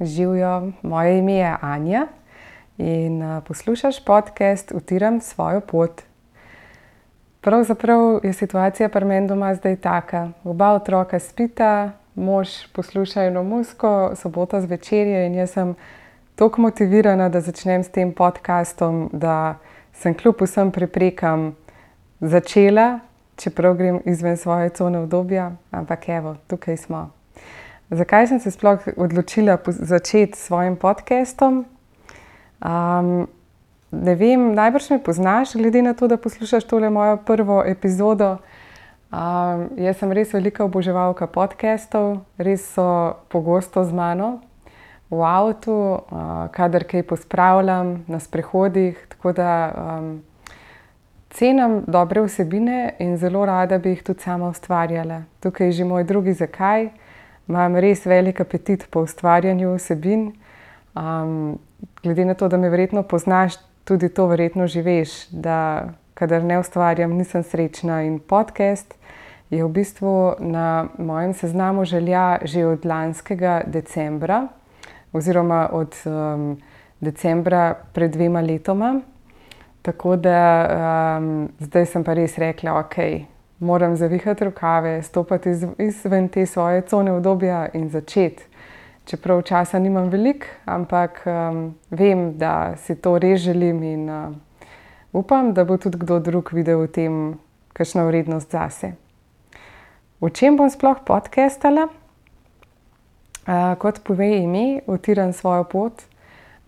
živijo, 0.00 0.72
moje 0.82 1.18
ime 1.18 1.32
je 1.32 1.56
Anja 1.60 2.06
in 2.78 3.22
uh, 3.22 3.42
poslušaš 3.44 4.04
podcast 4.04 4.72
Utiram 4.72 5.20
svojo 5.20 5.60
pot. 5.60 6.02
Pravzaprav 7.40 8.20
je 8.22 8.32
situacija 8.32 8.88
pri 8.88 9.04
meni 9.04 9.28
doma 9.28 9.54
zdaj 9.54 9.76
taka. 9.76 10.28
Oba 10.44 10.72
otroka 10.72 11.18
spita, 11.18 11.92
mož 12.14 12.48
posluša 12.72 13.24
eno 13.24 13.42
musko, 13.42 14.10
sobota 14.16 14.60
zvečer 14.60 15.06
je 15.06 15.26
in 15.26 15.34
jaz 15.34 15.50
sem 15.50 15.74
tako 16.34 16.60
motivirana, 16.60 17.28
da 17.28 17.40
začnem 17.40 17.84
s 17.84 17.88
tem 17.88 18.12
podcastom, 18.12 19.08
da 19.12 19.54
sem 19.92 20.14
kljub 20.14 20.40
vsem 20.40 20.70
preprekam 20.70 21.54
začela, 22.20 23.00
čeprav 23.36 23.74
grem 23.74 24.00
izven 24.04 24.36
svoje 24.36 24.68
cone 24.68 24.98
obdobja, 24.98 25.52
ampak 25.70 26.08
evo, 26.08 26.36
tukaj 26.46 26.76
smo. 26.76 27.10
Zakaj 27.90 28.26
sem 28.26 28.38
se 28.38 28.50
sploh 28.54 28.78
odločila 28.96 29.58
začeti 29.66 30.38
s 30.38 30.46
svojim 30.46 30.76
podcastom? 30.76 31.64
Um, 32.62 33.26
ne 33.90 34.14
vem, 34.14 34.54
najbrž 34.54 34.90
me 34.90 34.98
poznaš, 35.02 35.56
glede 35.58 35.82
na 35.82 35.94
to, 35.94 36.06
da 36.06 36.14
poslušaš 36.16 36.64
tole 36.70 36.90
mojo 36.90 37.16
prvo 37.16 37.64
epizodo. 37.66 38.38
Um, 39.10 39.74
jaz 39.74 39.98
sem 39.98 40.12
res 40.14 40.30
velika 40.30 40.62
oboževalka 40.64 41.26
podcastov, 41.26 42.22
res 42.38 42.62
so 42.62 43.18
pogosto 43.26 43.82
z 43.82 43.90
mano 43.90 44.38
v 45.10 45.26
avtu, 45.26 45.74
uh, 45.74 46.46
kadar 46.54 46.86
kaj 46.86 47.02
pospravljam 47.10 48.04
na 48.06 48.22
sprehodih. 48.22 49.02
Tako 49.10 49.34
da 49.34 49.50
um, 49.74 50.22
cenim 51.34 51.80
dobre 51.90 52.22
vsebine 52.22 52.94
in 53.02 53.18
zelo 53.18 53.42
rada 53.42 53.82
bi 53.82 53.98
jih 53.98 54.06
tudi 54.06 54.22
sama 54.22 54.54
ustvarjala. 54.54 55.24
Tukaj 55.42 55.74
je 55.74 55.82
že 55.82 55.90
moj 55.90 56.06
drugi 56.06 56.38
zakaj. 56.38 57.09
Imam 57.50 57.74
res 57.82 58.04
velik 58.06 58.38
apetit 58.40 58.84
po 58.94 59.02
ustvarjanju 59.02 59.72
vsebin. 59.74 60.28
Um, 60.94 61.58
glede 62.02 62.24
na 62.24 62.36
to, 62.38 62.46
da 62.48 62.56
me 62.56 62.68
verjetno 62.70 63.02
poznaš, 63.02 63.56
tudi 63.84 64.08
to 64.08 64.28
verjetno 64.30 64.68
že 64.70 64.82
veš, 64.86 65.14
da 65.34 65.88
kadar 66.14 66.44
ne 66.46 66.60
ustvarjam, 66.62 67.10
nisem 67.18 67.42
srečna 67.42 68.04
in 68.06 68.20
podcast. 68.22 68.94
Je 69.50 69.64
v 69.64 69.68
bistvu 69.68 70.38
na 70.38 70.86
mojem 70.98 71.34
seznamu 71.34 71.84
želja 71.84 72.38
že 72.46 72.66
od 72.66 72.86
lanskega 72.86 73.62
decembra, 73.66 74.46
oziroma 75.12 75.68
od 75.72 75.96
um, 76.06 76.54
decembra 77.00 77.74
pred 77.92 78.14
dvema 78.14 78.40
letoma. 78.40 79.00
Tako 79.82 80.16
da 80.16 80.38
um, 81.18 81.48
zdaj 81.58 81.86
sem 81.86 82.04
pa 82.06 82.14
res 82.14 82.38
rekla, 82.38 82.78
ok, 82.78 82.96
moram 83.60 83.96
zavihati 83.96 84.44
rokave, 84.44 85.02
stopiti 85.02 85.50
iz, 85.50 85.64
izven 85.78 86.28
te 86.28 86.46
svoje 86.46 86.82
cone 86.82 87.12
obdobja 87.12 87.68
in 87.74 87.88
začeti. 87.88 88.42
Čeprav 89.04 89.42
časa 89.42 89.78
nimam 89.78 90.08
veliko, 90.08 90.46
ampak 90.64 91.22
um, 91.26 91.74
vem, 91.90 92.38
da 92.38 92.76
si 92.76 92.94
to 92.94 93.18
res 93.18 93.40
želim 93.40 93.82
in 93.82 94.10
uh, 94.10 94.34
upam, 95.12 95.54
da 95.54 95.64
bo 95.64 95.76
tudi 95.76 95.98
kdo 95.98 96.18
drug 96.18 96.52
videl 96.52 96.84
v 96.84 96.88
tem, 96.88 97.14
kakšna 97.72 98.04
vrednost 98.06 98.50
zase. 98.50 98.92
O 100.20 100.28
čem 100.28 100.56
bom 100.56 100.70
sploh 100.70 101.00
podcastala? 101.06 101.88
Uh, 103.46 103.74
kot 103.78 104.02
pove 104.04 104.30
ime, 104.42 104.80
utiram 104.86 105.32
svojo 105.32 105.64
pot 105.64 106.10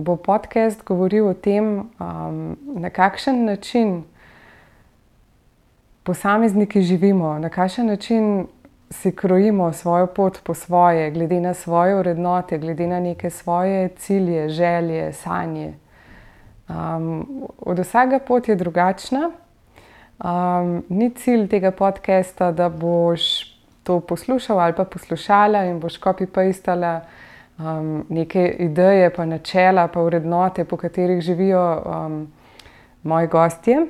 bo 0.00 0.16
podcast 0.16 0.84
govoril 0.84 1.28
o 1.28 1.34
tem, 1.34 1.64
um, 2.00 2.56
na 2.80 2.90
kakšen 2.90 3.44
način 3.44 4.02
posamezniki 6.02 6.82
živimo, 6.82 7.38
na 7.38 7.48
kakšen 7.48 7.86
način 7.86 8.46
si 8.90 9.12
krojimo 9.16 9.72
svojo 9.72 10.06
pot 10.06 10.38
po 10.44 10.54
svoje, 10.54 11.10
glede 11.10 11.40
na 11.40 11.54
svoje 11.54 11.94
vrednote, 11.94 12.58
glede 12.58 12.86
na 12.86 13.00
neke 13.00 13.30
svoje 13.30 13.88
cilje, 13.88 14.48
želje, 14.48 15.12
sanje. 15.12 15.74
Um, 16.68 17.26
od 17.58 17.78
vsega 17.78 18.18
pot 18.18 18.48
je 18.48 18.56
drugačna. 18.56 19.30
Um, 20.24 20.84
ni 20.88 21.10
cilj 21.10 21.48
tega 21.48 21.70
podcasta, 21.70 22.52
da 22.52 22.68
boš 22.68 23.20
to 23.82 24.00
poslušal 24.00 24.60
ali 24.60 24.72
pa 24.76 24.84
poslušala 24.84 25.64
in 25.64 25.80
boš 25.80 26.00
copy-pastala 26.00 27.00
um, 27.58 28.04
neke 28.08 28.56
ideje, 28.58 29.10
pa 29.10 29.24
načela, 29.24 29.88
pa 29.88 30.02
vrednote, 30.02 30.64
po 30.64 30.76
katerih 30.76 31.20
živijo 31.20 31.82
um, 31.86 32.32
moji 33.02 33.26
gostje. 33.26 33.86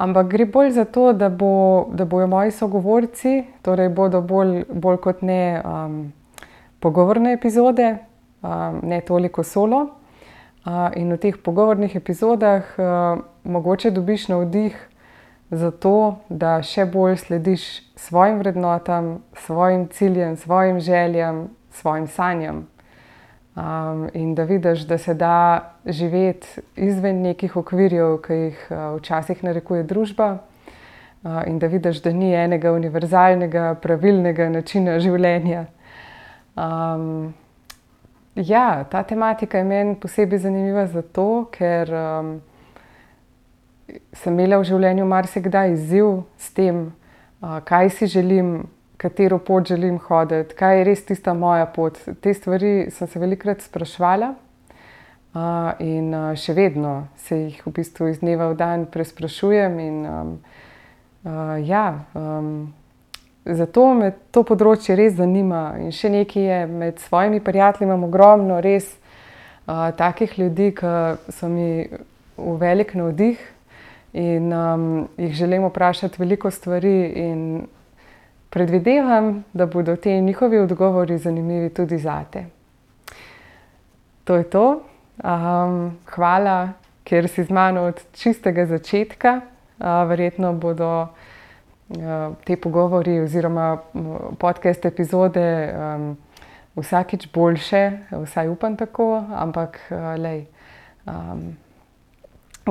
Ampak 0.00 0.30
gre 0.32 0.46
bolj 0.48 0.70
za 0.72 0.86
to, 0.88 1.12
da, 1.12 1.28
bo, 1.28 1.88
da 1.92 2.06
bojo 2.08 2.26
moji 2.26 2.54
sogovorci, 2.56 3.44
torej 3.62 3.90
bodo 3.92 4.22
bolj, 4.24 4.62
bolj 4.72 4.96
kot 5.04 5.20
ne 5.22 5.60
um, 5.60 5.98
pogovorne 6.80 7.34
epizode, 7.36 7.98
um, 8.40 8.80
ne 8.82 9.00
toliko 9.04 9.44
solo. 9.44 9.82
Uh, 10.64 10.88
in 10.96 11.12
v 11.12 11.18
teh 11.20 11.36
pogovornih 11.36 11.96
epizodah 11.96 12.64
uh, 12.80 13.20
mogoče 13.44 13.90
dobiš 13.90 14.28
navdih 14.32 14.76
za 15.50 15.70
to, 15.70 16.16
da 16.28 16.62
še 16.64 16.86
bolj 16.88 17.18
slediš 17.26 17.68
svojim 17.96 18.40
vrednotam, 18.40 19.18
svojim 19.36 19.88
ciljem, 19.92 20.36
svojim 20.36 20.80
željam, 20.80 21.48
svojim 21.70 22.08
sanjam. 22.08 22.66
Um, 23.56 24.08
in 24.14 24.34
da 24.34 24.44
vidiš, 24.44 24.80
da 24.86 24.98
se 24.98 25.14
da 25.14 25.72
živeti 25.86 26.60
izven 26.76 27.22
nekih 27.22 27.56
okvirjev, 27.56 28.20
ki 28.22 28.34
jih 28.34 28.66
uh, 28.70 28.76
včasih 29.00 29.42
narekuje 29.44 29.82
družba, 29.82 30.28
uh, 31.22 31.40
in 31.46 31.58
da 31.58 31.66
vidiš, 31.66 31.98
da 32.02 32.12
ni 32.12 32.30
enega 32.34 32.70
univerzalnega, 32.72 33.74
pravilnega 33.82 34.48
načina 34.48 35.00
življenja. 35.02 35.64
Um, 36.54 37.34
ja, 38.34 38.84
ta 38.84 39.02
tematika 39.02 39.58
je 39.58 39.64
meni 39.64 39.98
posebej 39.98 40.44
zanimiva 40.46 40.86
zato, 40.86 41.48
ker 41.50 41.90
um, 41.90 42.34
sem 44.14 44.38
imela 44.38 44.62
v 44.62 44.70
življenju 44.70 45.10
marsikdaj 45.10 45.74
izziv 45.74 46.20
s 46.38 46.54
tem, 46.54 46.92
uh, 47.42 47.58
kaj 47.66 47.96
si 47.98 48.06
želim 48.14 48.60
katero 49.00 49.38
pot 49.38 49.68
želim 49.68 49.98
hoditi, 49.98 50.54
kaj 50.54 50.78
je 50.78 50.84
res 50.84 51.04
tista 51.08 51.32
moja 51.34 51.64
pot. 51.66 51.96
Te 52.20 52.34
stvari 52.36 52.90
sem 52.92 53.08
se 53.08 53.20
velikokrat 53.20 53.62
sprašvala 53.64 54.34
uh, 54.34 55.70
in 55.80 56.12
uh, 56.12 56.34
še 56.36 56.52
vedno 56.56 57.06
se 57.16 57.38
jih 57.46 57.62
v 57.64 57.72
bistvu 57.78 58.10
iz 58.10 58.20
dneva 58.20 58.50
v 58.52 58.58
dan 58.60 58.84
presprašujem. 58.92 59.78
In, 59.80 60.02
um, 60.04 60.34
uh, 61.24 61.56
ja, 61.64 61.86
um, 62.12 62.52
zato 63.46 63.86
me 63.96 64.12
to 64.36 64.44
področje 64.44 64.98
res 65.00 65.16
zanima. 65.16 65.78
In 65.80 65.96
še 65.96 66.12
nekaj 66.12 66.48
je, 66.50 66.60
med 66.68 67.00
svojimi 67.00 67.40
prijatelji 67.40 67.88
imam 67.88 68.04
ogromno 68.10 68.60
res 68.60 68.92
uh, 68.92 69.88
takih 69.96 70.36
ljudi, 70.42 70.74
ki 70.76 70.94
so 71.32 71.48
mi 71.48 71.88
v 72.36 72.60
velik 72.60 72.92
navdih. 73.00 73.40
In 74.12 74.52
um, 74.52 74.88
jih 75.16 75.36
želim 75.38 75.64
vprašati 75.70 76.20
veliko 76.20 76.50
stvari, 76.52 76.98
in 77.16 77.44
Predvidevam, 78.50 79.44
da 79.52 79.66
bodo 79.66 79.96
ti 79.96 80.20
njihovi 80.20 80.58
odgovori 80.58 81.18
zanimivi 81.18 81.70
tudi 81.70 81.98
za 81.98 82.24
te. 82.30 82.44
To 84.24 84.36
je 84.36 84.44
to. 84.44 84.82
Um, 85.24 85.98
hvala, 86.06 86.72
ker 87.04 87.28
si 87.28 87.44
z 87.44 87.50
mano 87.50 87.82
od 87.82 88.02
čistega 88.12 88.66
začetka. 88.66 89.40
Uh, 89.78 89.86
verjetno 90.08 90.52
bodo 90.52 91.02
uh, 91.02 92.36
te 92.44 92.56
pogovori 92.56 93.20
oziroma 93.20 93.78
podcast 94.38 94.84
epizode 94.84 95.72
um, 95.72 96.16
vsakič 96.76 97.28
boljše, 97.34 97.90
vsaj 98.10 98.48
upam 98.48 98.76
tako, 98.76 99.24
ampak 99.34 99.80
uh, 99.90 100.14
lej, 100.20 100.44
um, 101.06 101.56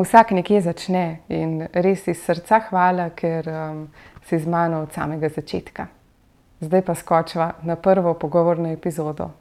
vsak 0.03 0.31
nekje 0.31 0.61
začne 0.61 1.19
in 1.29 1.67
res 1.73 2.07
iz 2.07 2.23
srca 2.23 2.59
hvala, 2.69 3.09
ker. 3.15 3.49
Um, 3.49 3.87
si 4.29 4.39
z 4.39 4.45
mano 4.45 4.81
od 4.81 4.93
samega 4.93 5.29
začetka. 5.29 5.87
Zdaj 6.61 6.81
pa 6.81 6.95
skočiva 6.95 7.51
na 7.63 7.75
prvo 7.75 8.13
pogovorno 8.13 8.69
epizodo. 8.69 9.31